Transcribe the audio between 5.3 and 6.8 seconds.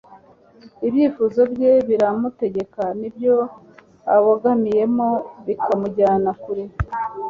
bikamujyana kure